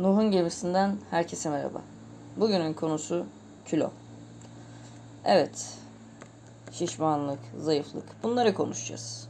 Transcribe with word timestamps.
Nuh'un 0.00 0.30
gemisinden 0.30 0.96
herkese 1.10 1.50
merhaba. 1.50 1.78
Bugünün 2.36 2.72
konusu 2.72 3.26
kilo. 3.64 3.90
Evet, 5.24 5.68
şişmanlık, 6.72 7.38
zayıflık 7.60 8.04
bunları 8.22 8.54
konuşacağız. 8.54 9.28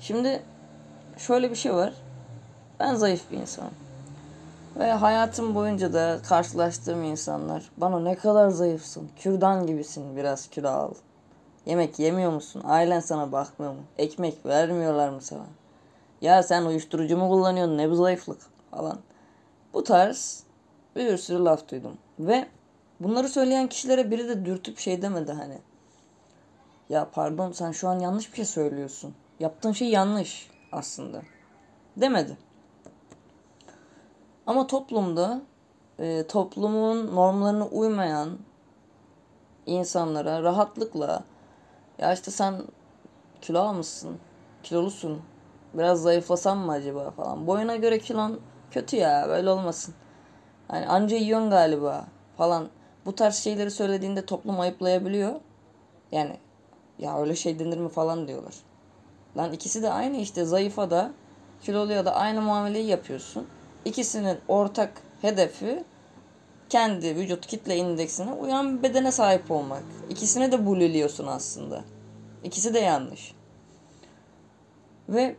Şimdi 0.00 0.42
şöyle 1.16 1.50
bir 1.50 1.56
şey 1.56 1.74
var. 1.74 1.92
Ben 2.80 2.94
zayıf 2.94 3.30
bir 3.30 3.36
insanım. 3.36 3.70
Ve 4.78 4.92
hayatım 4.92 5.54
boyunca 5.54 5.92
da 5.92 6.18
karşılaştığım 6.28 7.04
insanlar 7.04 7.70
bana 7.76 8.00
ne 8.00 8.14
kadar 8.14 8.48
zayıfsın, 8.48 9.08
kürdan 9.16 9.66
gibisin 9.66 10.16
biraz 10.16 10.46
kilo 10.46 10.68
al. 10.68 10.90
Yemek 11.66 11.98
yemiyor 11.98 12.32
musun? 12.32 12.62
Ailen 12.64 13.00
sana 13.00 13.32
bakmıyor 13.32 13.72
mu? 13.72 13.80
Ekmek 13.98 14.46
vermiyorlar 14.46 15.08
mı 15.08 15.20
sana? 15.22 15.46
Ya 16.20 16.42
sen 16.42 16.64
uyuşturucu 16.64 17.16
mu 17.16 17.28
kullanıyorsun? 17.28 17.78
Ne 17.78 17.90
bu 17.90 17.94
zayıflık 17.94 18.40
falan. 18.70 18.98
Bu 19.72 19.84
tarz 19.84 20.44
bir 20.96 21.16
sürü 21.16 21.44
laf 21.44 21.68
duydum. 21.70 21.98
Ve 22.18 22.48
bunları 23.00 23.28
söyleyen 23.28 23.66
kişilere 23.66 24.10
biri 24.10 24.28
de 24.28 24.44
dürtüp 24.44 24.78
şey 24.78 25.02
demedi 25.02 25.32
hani. 25.32 25.58
Ya 26.88 27.08
pardon 27.12 27.52
sen 27.52 27.72
şu 27.72 27.88
an 27.88 27.98
yanlış 27.98 28.30
bir 28.32 28.36
şey 28.36 28.44
söylüyorsun. 28.44 29.14
Yaptığın 29.40 29.72
şey 29.72 29.88
yanlış 29.88 30.50
aslında. 30.72 31.22
Demedi. 31.96 32.36
Ama 34.46 34.66
toplumda 34.66 35.40
e, 35.98 36.26
toplumun 36.26 37.16
normlarına 37.16 37.66
uymayan 37.66 38.38
insanlara 39.66 40.42
rahatlıkla 40.42 41.24
ya 41.98 42.12
işte 42.12 42.30
sen 42.30 42.62
kilo 43.40 43.60
almışsın, 43.60 44.18
kilolusun, 44.62 45.22
biraz 45.74 46.02
zayıflasan 46.02 46.58
mı 46.58 46.72
acaba 46.72 47.10
falan. 47.10 47.46
Boyuna 47.46 47.76
göre 47.76 47.98
kilon 47.98 48.40
kötü 48.70 48.96
ya 48.96 49.26
böyle 49.28 49.50
olmasın. 49.50 49.94
Hani 50.68 50.86
anca 50.86 51.16
yiyorsun 51.16 51.50
galiba 51.50 52.06
falan. 52.36 52.68
Bu 53.06 53.14
tarz 53.14 53.34
şeyleri 53.34 53.70
söylediğinde 53.70 54.26
toplum 54.26 54.60
ayıplayabiliyor. 54.60 55.40
Yani 56.12 56.36
ya 56.98 57.20
öyle 57.20 57.36
şey 57.36 57.58
denir 57.58 57.78
mi 57.78 57.88
falan 57.88 58.28
diyorlar. 58.28 58.54
Lan 59.36 59.52
ikisi 59.52 59.82
de 59.82 59.90
aynı 59.90 60.16
işte 60.16 60.44
zayıfa 60.44 60.90
da 60.90 61.10
kiloluya 61.62 62.04
da 62.04 62.14
aynı 62.14 62.42
muameleyi 62.42 62.86
yapıyorsun. 62.86 63.46
İkisinin 63.84 64.38
ortak 64.48 65.02
hedefi 65.22 65.84
kendi 66.68 67.16
vücut 67.16 67.46
kitle 67.46 67.76
indeksine 67.76 68.32
uyan 68.32 68.78
bir 68.78 68.82
bedene 68.82 69.12
sahip 69.12 69.50
olmak. 69.50 69.82
İkisini 70.10 70.52
de 70.52 70.66
buliliyorsun 70.66 71.26
aslında. 71.26 71.84
İkisi 72.44 72.74
de 72.74 72.78
yanlış. 72.78 73.34
Ve 75.08 75.36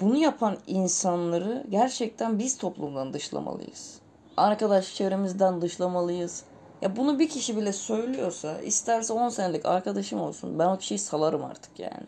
bunu 0.00 0.16
yapan 0.16 0.58
insanları 0.66 1.64
gerçekten 1.68 2.38
biz 2.38 2.58
toplumdan 2.58 3.12
dışlamalıyız. 3.12 3.98
Arkadaş 4.36 4.94
çevremizden 4.94 5.62
dışlamalıyız. 5.62 6.44
Ya 6.82 6.96
bunu 6.96 7.18
bir 7.18 7.28
kişi 7.28 7.56
bile 7.56 7.72
söylüyorsa 7.72 8.60
isterse 8.60 9.12
10 9.12 9.28
senelik 9.28 9.66
arkadaşım 9.66 10.20
olsun 10.20 10.58
ben 10.58 10.66
o 10.66 10.78
kişiyi 10.78 10.98
salarım 10.98 11.44
artık 11.44 11.78
yani. 11.78 12.06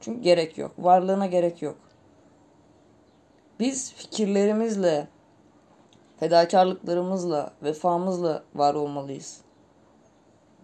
Çünkü 0.00 0.22
gerek 0.22 0.58
yok. 0.58 0.72
Varlığına 0.78 1.26
gerek 1.26 1.62
yok. 1.62 1.76
Biz 3.60 3.92
fikirlerimizle, 3.92 5.08
fedakarlıklarımızla, 6.20 7.52
vefamızla 7.62 8.42
var 8.54 8.74
olmalıyız. 8.74 9.40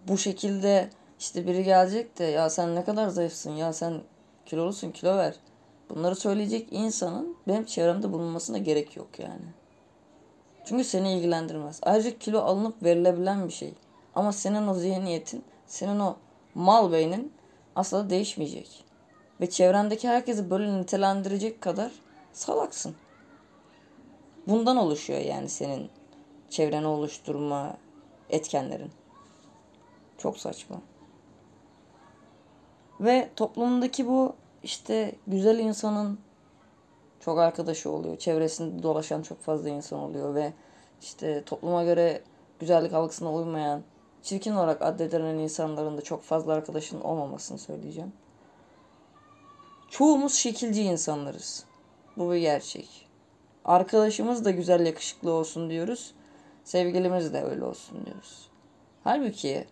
Bu 0.07 0.17
şekilde 0.17 0.89
işte 1.19 1.47
biri 1.47 1.63
gelecek 1.63 2.19
de 2.19 2.23
ya 2.23 2.49
sen 2.49 2.75
ne 2.75 2.85
kadar 2.85 3.07
zayıfsın 3.07 3.51
ya 3.51 3.73
sen 3.73 4.01
kilolusun 4.45 4.91
kilo 4.91 5.17
ver. 5.17 5.35
Bunları 5.89 6.15
söyleyecek 6.15 6.67
insanın 6.71 7.37
benim 7.47 7.65
çevremde 7.65 8.13
bulunmasına 8.13 8.57
gerek 8.57 8.95
yok 8.95 9.19
yani. 9.19 9.45
Çünkü 10.65 10.83
seni 10.83 11.13
ilgilendirmez. 11.13 11.79
Ayrıca 11.83 12.17
kilo 12.17 12.39
alınıp 12.39 12.83
verilebilen 12.83 13.47
bir 13.47 13.53
şey. 13.53 13.73
Ama 14.15 14.31
senin 14.31 14.67
o 14.67 14.73
zihniyetin, 14.73 15.43
senin 15.67 15.99
o 15.99 16.15
mal 16.55 16.91
beynin 16.91 17.33
asla 17.75 18.09
değişmeyecek. 18.09 18.85
Ve 19.41 19.49
çevrendeki 19.49 20.07
herkesi 20.07 20.49
böyle 20.49 20.81
nitelendirecek 20.81 21.61
kadar 21.61 21.91
salaksın. 22.33 22.95
Bundan 24.47 24.77
oluşuyor 24.77 25.19
yani 25.19 25.49
senin 25.49 25.89
çevreni 26.49 26.87
oluşturma 26.87 27.77
etkenlerin. 28.29 28.91
Çok 30.17 30.37
saçma. 30.37 30.81
Ve 32.99 33.29
toplumdaki 33.35 34.07
bu 34.07 34.35
işte 34.65 35.15
güzel 35.27 35.59
insanın 35.59 36.19
çok 37.19 37.39
arkadaşı 37.39 37.91
oluyor. 37.91 38.17
Çevresinde 38.17 38.83
dolaşan 38.83 39.21
çok 39.21 39.41
fazla 39.41 39.69
insan 39.69 39.99
oluyor 39.99 40.35
ve 40.35 40.53
işte 41.01 41.43
topluma 41.45 41.83
göre 41.83 42.21
güzellik 42.59 42.93
algısına 42.93 43.33
uymayan, 43.33 43.83
çirkin 44.21 44.55
olarak 44.55 44.81
addedilen 44.81 45.35
insanların 45.35 45.97
da 45.97 46.01
çok 46.01 46.23
fazla 46.23 46.53
arkadaşının 46.53 47.01
olmamasını 47.01 47.57
söyleyeceğim. 47.57 48.13
Çoğumuz 49.89 50.33
şekilci 50.33 50.83
insanlarız. 50.83 51.65
Bu 52.17 52.31
bir 52.31 52.37
gerçek. 52.37 53.07
Arkadaşımız 53.65 54.45
da 54.45 54.51
güzel 54.51 54.85
yakışıklı 54.85 55.31
olsun 55.31 55.69
diyoruz. 55.69 56.13
Sevgilimiz 56.63 57.33
de 57.33 57.43
öyle 57.43 57.63
olsun 57.63 58.05
diyoruz. 58.05 58.49
Halbuki 59.03 59.65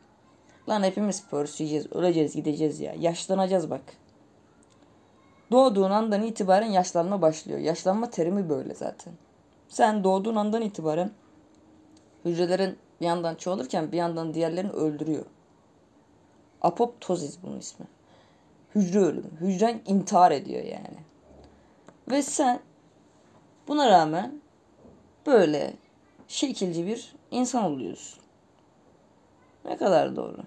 lan 0.70 0.84
hepimiz 0.84 1.28
pörsüyeceğiz, 1.30 1.92
öleceğiz, 1.92 2.36
gideceğiz 2.36 2.80
ya. 2.80 2.94
Yaşlanacağız 3.00 3.70
bak. 3.70 4.03
Doğduğun 5.54 5.92
andan 5.92 6.24
itibaren 6.24 6.68
yaşlanma 6.68 7.22
başlıyor. 7.22 7.60
Yaşlanma 7.60 8.10
terimi 8.10 8.50
böyle 8.50 8.76
zaten. 8.76 9.14
Sen 9.68 10.04
doğduğun 10.04 10.36
andan 10.36 10.62
itibaren 10.62 11.12
hücrelerin 12.26 12.78
bir 13.02 13.06
yandan 13.06 13.36
çoğalırken 13.36 13.92
bir 13.92 13.98
yandan 13.98 14.34
diğerlerini 14.34 14.72
öldürüyor. 14.72 15.26
Apoptozis 16.62 17.38
bunun 17.44 17.60
ismi. 17.60 17.86
Hücre 18.76 19.00
ölümü. 19.00 19.30
Hücren 19.40 19.82
intihar 19.86 20.32
ediyor 20.32 20.64
yani. 20.64 20.98
Ve 22.12 22.22
sen 22.22 22.60
buna 23.68 23.90
rağmen 23.90 24.42
böyle 25.26 25.74
şekilci 26.28 26.88
bir 26.88 27.16
insan 27.32 27.64
oluyorsun. 27.64 28.24
Ne 29.66 29.78
kadar 29.78 30.16
doğru. 30.16 30.44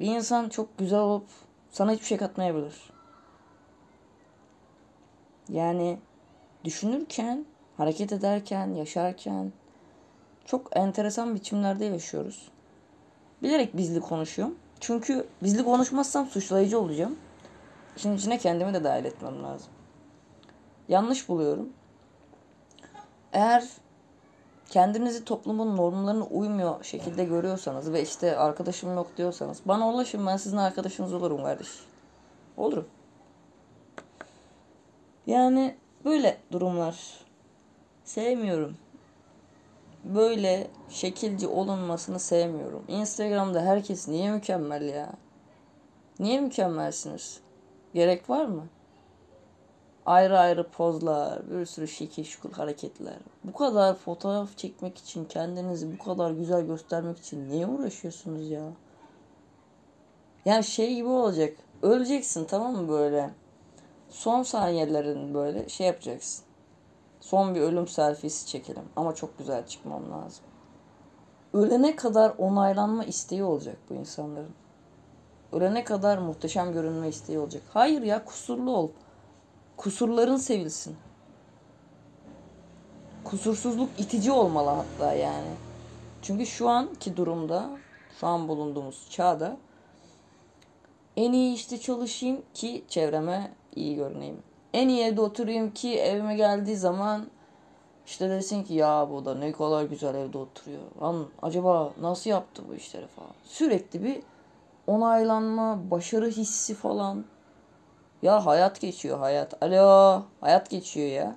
Bir 0.00 0.06
insan 0.06 0.48
çok 0.48 0.78
güzel 0.78 1.00
olup 1.00 1.26
sana 1.70 1.92
hiçbir 1.92 2.06
şey 2.06 2.18
katmayabilir. 2.18 2.90
Yani 5.48 5.98
düşünürken, 6.64 7.46
hareket 7.76 8.12
ederken, 8.12 8.74
yaşarken 8.74 9.52
çok 10.44 10.76
enteresan 10.76 11.34
biçimlerde 11.34 11.84
yaşıyoruz. 11.84 12.48
Bilerek 13.42 13.76
bizli 13.76 14.00
konuşuyorum. 14.00 14.58
Çünkü 14.80 15.26
bizli 15.42 15.64
konuşmazsam 15.64 16.26
suçlayıcı 16.26 16.80
olacağım. 16.80 17.16
İşin 17.96 18.16
içine 18.16 18.38
kendimi 18.38 18.74
de 18.74 18.84
dahil 18.84 19.04
etmem 19.04 19.42
lazım. 19.42 19.72
Yanlış 20.88 21.28
buluyorum. 21.28 21.68
Eğer 23.32 23.64
kendinizi 24.68 25.24
toplumun 25.24 25.76
normlarına 25.76 26.24
uymuyor 26.24 26.84
şekilde 26.84 27.24
görüyorsanız 27.24 27.92
ve 27.92 28.02
işte 28.02 28.36
arkadaşım 28.36 28.94
yok 28.94 29.06
diyorsanız 29.16 29.60
bana 29.64 29.88
ulaşın 29.88 30.26
ben 30.26 30.36
sizin 30.36 30.56
arkadaşınız 30.56 31.14
olurum 31.14 31.42
kardeş. 31.42 31.68
Olurum. 32.56 32.86
Yani 35.26 35.76
böyle 36.04 36.38
durumlar 36.52 36.96
sevmiyorum. 38.04 38.76
Böyle 40.04 40.70
şekilci 40.88 41.48
olunmasını 41.48 42.18
sevmiyorum. 42.18 42.84
Instagram'da 42.88 43.62
herkes 43.62 44.08
niye 44.08 44.30
mükemmel 44.30 44.82
ya? 44.82 45.12
Niye 46.18 46.40
mükemmelsiniz? 46.40 47.40
Gerek 47.94 48.30
var 48.30 48.44
mı? 48.44 48.66
Ayrı 50.08 50.38
ayrı 50.38 50.68
pozlar, 50.68 51.50
bir 51.50 51.66
sürü 51.66 51.88
şekil 51.88 52.24
şukul 52.24 52.52
hareketler. 52.52 53.16
Bu 53.44 53.52
kadar 53.52 53.94
fotoğraf 53.94 54.56
çekmek 54.56 54.98
için, 54.98 55.24
kendinizi 55.24 55.98
bu 55.98 56.04
kadar 56.04 56.30
güzel 56.30 56.66
göstermek 56.66 57.18
için 57.18 57.50
niye 57.50 57.66
uğraşıyorsunuz 57.66 58.50
ya? 58.50 58.62
Yani 60.44 60.64
şey 60.64 60.94
gibi 60.94 61.08
olacak. 61.08 61.56
Öleceksin 61.82 62.44
tamam 62.44 62.76
mı 62.76 62.88
böyle? 62.88 63.30
Son 64.08 64.42
saniyelerin 64.42 65.34
böyle 65.34 65.68
şey 65.68 65.86
yapacaksın. 65.86 66.44
Son 67.20 67.54
bir 67.54 67.60
ölüm 67.60 67.88
selfiesi 67.88 68.46
çekelim. 68.46 68.84
Ama 68.96 69.14
çok 69.14 69.38
güzel 69.38 69.66
çıkmam 69.66 70.02
lazım. 70.10 70.44
Ölene 71.52 71.96
kadar 71.96 72.32
onaylanma 72.38 73.04
isteği 73.04 73.44
olacak 73.44 73.76
bu 73.90 73.94
insanların. 73.94 74.54
Ölene 75.52 75.84
kadar 75.84 76.18
muhteşem 76.18 76.72
görünme 76.72 77.08
isteği 77.08 77.38
olacak. 77.38 77.62
Hayır 77.72 78.02
ya 78.02 78.24
kusurlu 78.24 78.76
ol. 78.76 78.90
Kusurların 79.78 80.36
sevilsin. 80.36 80.96
Kusursuzluk 83.24 83.90
itici 83.98 84.32
olmalı 84.32 84.70
hatta 84.70 85.14
yani. 85.14 85.50
Çünkü 86.22 86.46
şu 86.46 86.68
anki 86.68 87.16
durumda, 87.16 87.70
şu 88.20 88.26
an 88.26 88.48
bulunduğumuz 88.48 89.10
çağda 89.10 89.56
en 91.16 91.32
iyi 91.32 91.54
işte 91.54 91.80
çalışayım 91.80 92.42
ki 92.54 92.84
çevreme 92.88 93.52
iyi 93.76 93.96
görüneyim. 93.96 94.42
En 94.72 94.88
iyi 94.88 95.02
evde 95.02 95.20
oturayım 95.20 95.74
ki 95.74 95.98
evime 95.98 96.36
geldiği 96.36 96.76
zaman 96.76 97.26
işte 98.06 98.30
desin 98.30 98.64
ki 98.64 98.74
ya 98.74 99.08
bu 99.10 99.24
da 99.24 99.34
ne 99.34 99.52
kadar 99.52 99.84
güzel 99.84 100.14
evde 100.14 100.38
oturuyor. 100.38 100.82
Lan 101.02 101.26
acaba 101.42 101.92
nasıl 102.00 102.30
yaptı 102.30 102.62
bu 102.68 102.74
işleri 102.74 103.06
falan. 103.06 103.32
Sürekli 103.44 104.04
bir 104.04 104.22
onaylanma, 104.86 105.90
başarı 105.90 106.28
hissi 106.28 106.74
falan. 106.74 107.24
Ya 108.22 108.46
hayat 108.46 108.80
geçiyor 108.80 109.18
hayat. 109.18 109.62
Alo 109.62 110.22
hayat 110.40 110.70
geçiyor 110.70 111.08
ya. 111.08 111.36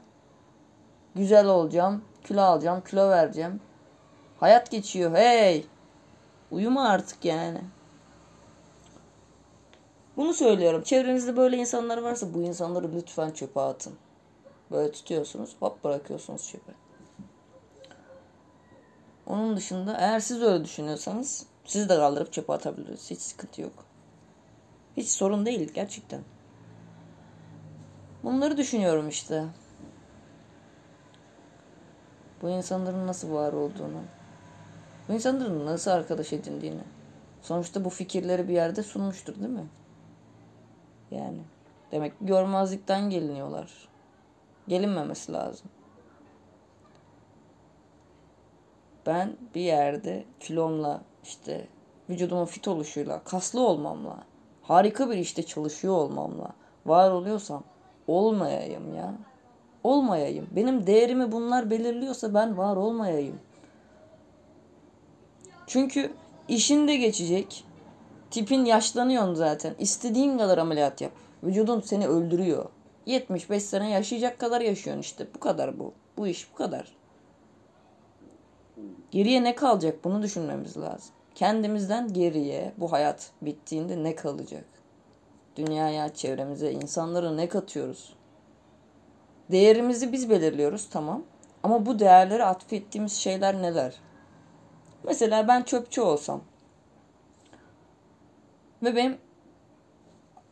Güzel 1.15 1.45
olacağım, 1.45 2.03
kilo 2.23 2.41
alacağım, 2.41 2.81
kilo 2.81 3.09
vereceğim. 3.09 3.61
Hayat 4.39 4.71
geçiyor 4.71 5.15
hey. 5.15 5.65
Uyuma 6.51 6.89
artık 6.89 7.25
yani. 7.25 7.61
Bunu 10.17 10.33
söylüyorum. 10.33 10.83
Çevrenizde 10.83 11.37
böyle 11.37 11.57
insanlar 11.57 11.97
varsa 11.97 12.33
bu 12.33 12.41
insanları 12.41 12.95
lütfen 12.95 13.31
çöpe 13.31 13.61
atın. 13.61 13.93
Böyle 14.71 14.91
tutuyorsunuz 14.91 15.55
hop 15.59 15.83
bırakıyorsunuz 15.83 16.49
çöpe. 16.49 16.71
Onun 19.27 19.57
dışında 19.57 19.97
eğer 19.97 20.19
siz 20.19 20.41
öyle 20.41 20.63
düşünüyorsanız 20.65 21.45
sizi 21.65 21.89
de 21.89 21.95
kaldırıp 21.95 22.33
çöpe 22.33 22.53
atabiliriz. 22.53 23.11
Hiç 23.11 23.19
sıkıntı 23.19 23.61
yok. 23.61 23.85
Hiç 24.97 25.09
sorun 25.09 25.45
değil 25.45 25.73
gerçekten. 25.73 26.21
Bunları 28.23 28.57
düşünüyorum 28.57 29.09
işte. 29.09 29.45
Bu 32.41 32.49
insanların 32.49 33.07
nasıl 33.07 33.33
var 33.33 33.53
olduğunu. 33.53 34.01
Bu 35.09 35.13
insanların 35.13 35.65
nasıl 35.65 35.91
arkadaş 35.91 36.33
edindiğini. 36.33 36.81
Sonuçta 37.41 37.85
bu 37.85 37.89
fikirleri 37.89 38.47
bir 38.47 38.53
yerde 38.53 38.83
sunmuştur 38.83 39.35
değil 39.35 39.49
mi? 39.49 39.67
Yani. 41.11 41.41
Demek 41.91 42.19
ki 42.19 42.25
görmezlikten 42.25 43.09
geliniyorlar. 43.09 43.71
Gelinmemesi 44.67 45.33
lazım. 45.33 45.69
Ben 49.05 49.37
bir 49.55 49.61
yerde 49.61 50.25
kilomla 50.39 51.01
işte 51.23 51.67
vücudumun 52.09 52.45
fit 52.45 52.67
oluşuyla, 52.67 53.23
kaslı 53.23 53.61
olmamla, 53.61 54.23
harika 54.61 55.09
bir 55.09 55.17
işte 55.17 55.43
çalışıyor 55.43 55.93
olmamla 55.93 56.49
var 56.85 57.11
oluyorsam 57.11 57.63
olmayayım 58.07 58.95
ya. 58.95 59.13
Olmayayım. 59.83 60.47
Benim 60.51 60.87
değerimi 60.87 61.31
bunlar 61.31 61.69
belirliyorsa 61.69 62.33
ben 62.33 62.57
var 62.57 62.75
olmayayım. 62.75 63.39
Çünkü 65.67 66.11
işin 66.47 66.87
de 66.87 66.95
geçecek. 66.95 67.65
Tipin 68.31 68.65
yaşlanıyorsun 68.65 69.33
zaten. 69.33 69.75
İstediğin 69.79 70.37
kadar 70.37 70.57
ameliyat 70.57 71.01
yap. 71.01 71.11
Vücudun 71.43 71.81
seni 71.81 72.07
öldürüyor. 72.07 72.69
75 73.05 73.63
sene 73.63 73.89
yaşayacak 73.89 74.39
kadar 74.39 74.61
yaşıyorsun 74.61 75.01
işte. 75.01 75.27
Bu 75.35 75.39
kadar 75.39 75.79
bu. 75.79 75.93
Bu 76.17 76.27
iş 76.27 76.51
bu 76.51 76.55
kadar. 76.55 76.95
Geriye 79.11 79.43
ne 79.43 79.55
kalacak 79.55 80.03
bunu 80.03 80.21
düşünmemiz 80.21 80.77
lazım. 80.77 81.15
Kendimizden 81.35 82.13
geriye 82.13 82.73
bu 82.77 82.91
hayat 82.91 83.31
bittiğinde 83.41 84.03
ne 84.03 84.15
kalacak? 84.15 84.65
Dünyaya, 85.55 86.13
çevremize, 86.13 86.71
insanlara 86.71 87.31
ne 87.31 87.49
katıyoruz? 87.49 88.13
Değerimizi 89.51 90.11
biz 90.11 90.29
belirliyoruz 90.29 90.89
tamam. 90.89 91.23
Ama 91.63 91.85
bu 91.85 91.99
değerleri 91.99 92.43
atfettiğimiz 92.43 93.13
şeyler 93.13 93.61
neler? 93.61 93.95
Mesela 95.03 95.47
ben 95.47 95.63
çöpçü 95.63 96.01
olsam 96.01 96.41
ve 98.83 98.95
benim 98.95 99.17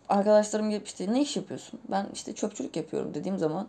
arkadaşlarım 0.09 0.69
gelip 0.69 0.87
işte 0.87 1.13
ne 1.13 1.21
iş 1.21 1.35
yapıyorsun? 1.37 1.79
Ben 1.91 2.07
işte 2.13 2.35
çöpçülük 2.35 2.75
yapıyorum 2.75 3.13
dediğim 3.13 3.37
zaman 3.37 3.67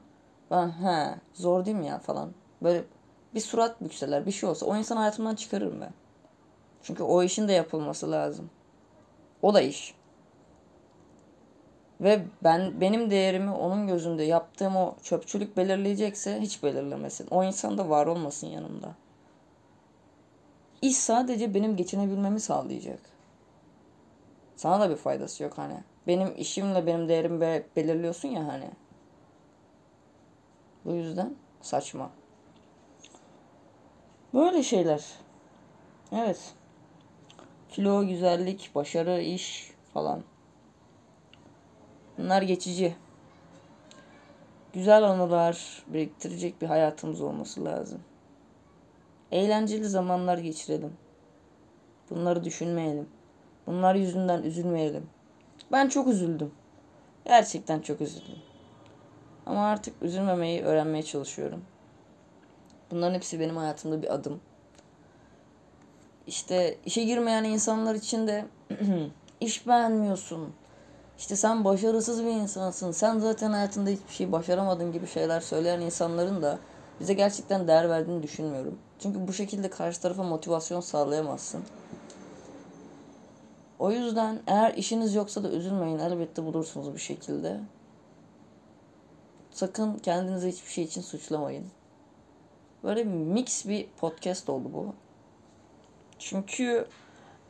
ben 0.50 0.68
he 0.68 1.14
zor 1.34 1.64
değil 1.64 1.76
mi 1.76 1.86
ya 1.86 1.98
falan. 1.98 2.34
Böyle 2.62 2.84
bir 3.34 3.40
surat 3.40 3.80
bükseler 3.80 4.26
bir 4.26 4.32
şey 4.32 4.48
olsa 4.48 4.66
o 4.66 4.76
insan 4.76 4.96
hayatımdan 4.96 5.34
çıkarırım 5.34 5.80
ben. 5.80 5.92
Çünkü 6.82 7.02
o 7.02 7.22
işin 7.22 7.48
de 7.48 7.52
yapılması 7.52 8.10
lazım. 8.10 8.50
O 9.42 9.54
da 9.54 9.60
iş. 9.60 9.94
Ve 12.00 12.22
ben 12.44 12.80
benim 12.80 13.10
değerimi 13.10 13.50
onun 13.50 13.86
gözünde 13.86 14.22
yaptığım 14.22 14.76
o 14.76 14.94
çöpçülük 15.02 15.56
belirleyecekse 15.56 16.40
hiç 16.40 16.62
belirlemesin. 16.62 17.28
O 17.30 17.44
insan 17.44 17.78
da 17.78 17.88
var 17.88 18.06
olmasın 18.06 18.46
yanımda. 18.46 18.94
İş 20.82 20.96
sadece 20.96 21.54
benim 21.54 21.76
geçinebilmemi 21.76 22.40
sağlayacak. 22.40 23.00
Sana 24.56 24.80
da 24.80 24.90
bir 24.90 24.96
faydası 24.96 25.42
yok 25.42 25.58
hani. 25.58 25.74
Benim 26.06 26.34
işimle 26.36 26.86
benim 26.86 27.08
değerimi 27.08 27.40
be 27.40 27.66
belirliyorsun 27.76 28.28
ya 28.28 28.48
hani. 28.48 28.70
Bu 30.84 30.92
yüzden 30.92 31.34
saçma. 31.60 32.10
Böyle 34.34 34.62
şeyler. 34.62 35.04
Evet. 36.12 36.54
Kilo, 37.68 38.06
güzellik, 38.06 38.70
başarı, 38.74 39.20
iş 39.20 39.70
falan. 39.94 40.22
Bunlar 42.20 42.42
geçici. 42.42 42.96
Güzel 44.72 45.02
anılar 45.02 45.82
biriktirecek 45.86 46.62
bir 46.62 46.66
hayatımız 46.66 47.20
olması 47.20 47.64
lazım. 47.64 48.00
Eğlenceli 49.32 49.84
zamanlar 49.84 50.38
geçirelim. 50.38 50.92
Bunları 52.10 52.44
düşünmeyelim. 52.44 53.08
Bunlar 53.66 53.94
yüzünden 53.94 54.42
üzülmeyelim. 54.42 55.06
Ben 55.72 55.88
çok 55.88 56.08
üzüldüm. 56.08 56.52
Gerçekten 57.24 57.80
çok 57.80 58.00
üzüldüm. 58.00 58.38
Ama 59.46 59.66
artık 59.66 60.02
üzülmemeyi 60.02 60.62
öğrenmeye 60.62 61.02
çalışıyorum. 61.02 61.64
Bunların 62.90 63.14
hepsi 63.14 63.40
benim 63.40 63.56
hayatımda 63.56 64.02
bir 64.02 64.14
adım. 64.14 64.40
İşte 66.26 66.78
işe 66.86 67.04
girmeyen 67.04 67.44
insanlar 67.44 67.94
için 67.94 68.26
de 68.26 68.46
iş 69.40 69.66
beğenmiyorsun. 69.66 70.54
İşte 71.20 71.36
sen 71.36 71.64
başarısız 71.64 72.24
bir 72.24 72.30
insansın. 72.30 72.90
Sen 72.90 73.18
zaten 73.18 73.50
hayatında 73.50 73.90
hiçbir 73.90 74.12
şey 74.12 74.32
başaramadın 74.32 74.92
gibi 74.92 75.06
şeyler 75.06 75.40
söyleyen 75.40 75.80
insanların 75.80 76.42
da 76.42 76.58
bize 77.00 77.14
gerçekten 77.14 77.68
değer 77.68 77.88
verdiğini 77.88 78.22
düşünmüyorum. 78.22 78.78
Çünkü 78.98 79.28
bu 79.28 79.32
şekilde 79.32 79.70
karşı 79.70 80.00
tarafa 80.00 80.22
motivasyon 80.22 80.80
sağlayamazsın. 80.80 81.62
O 83.78 83.90
yüzden 83.90 84.40
eğer 84.46 84.74
işiniz 84.74 85.14
yoksa 85.14 85.42
da 85.42 85.50
üzülmeyin. 85.50 85.98
Elbette 85.98 86.44
bulursunuz 86.44 86.94
bir 86.94 87.00
şekilde. 87.00 87.60
Sakın 89.50 89.98
kendinizi 89.98 90.48
hiçbir 90.48 90.70
şey 90.70 90.84
için 90.84 91.00
suçlamayın. 91.00 91.66
Böyle 92.84 93.04
mix 93.04 93.68
bir 93.68 93.86
podcast 94.00 94.48
oldu 94.48 94.70
bu. 94.74 94.94
Çünkü 96.18 96.86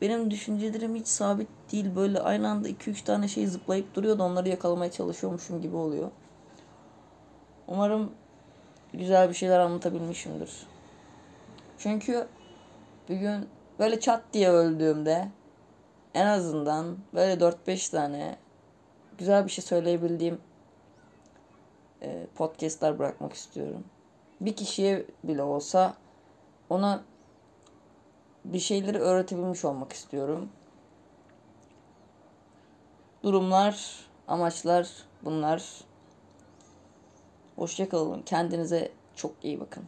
benim 0.01 0.31
düşüncelerim 0.31 0.95
hiç 0.95 1.07
sabit 1.07 1.47
değil. 1.71 1.95
Böyle 1.95 2.19
aynı 2.19 2.49
anda 2.49 2.69
2-3 2.69 3.03
tane 3.03 3.27
şey 3.27 3.47
zıplayıp 3.47 3.95
duruyor 3.95 4.19
da 4.19 4.23
onları 4.23 4.49
yakalamaya 4.49 4.91
çalışıyormuşum 4.91 5.61
gibi 5.61 5.75
oluyor. 5.75 6.11
Umarım 7.67 8.11
güzel 8.93 9.29
bir 9.29 9.33
şeyler 9.33 9.59
anlatabilmişimdir. 9.59 10.51
Çünkü 11.77 12.27
bir 13.09 13.15
gün 13.15 13.49
böyle 13.79 13.99
çat 13.99 14.23
diye 14.33 14.49
öldüğümde 14.49 15.27
en 16.13 16.25
azından 16.25 16.97
böyle 17.13 17.33
4-5 17.33 17.91
tane 17.91 18.37
güzel 19.17 19.45
bir 19.45 19.51
şey 19.51 19.63
söyleyebildiğim 19.63 20.41
e, 22.01 22.27
podcastlar 22.35 22.99
bırakmak 22.99 23.33
istiyorum. 23.33 23.83
Bir 24.41 24.55
kişiye 24.55 25.05
bile 25.23 25.43
olsa 25.43 25.93
ona 26.69 27.03
bir 28.45 28.59
şeyleri 28.59 28.99
öğretebilmiş 28.99 29.65
olmak 29.65 29.93
istiyorum. 29.93 30.49
Durumlar, 33.23 34.05
amaçlar 34.27 34.89
bunlar. 35.21 35.81
Hoşçakalın. 37.55 38.21
Kendinize 38.21 38.91
çok 39.15 39.31
iyi 39.43 39.59
bakın. 39.59 39.83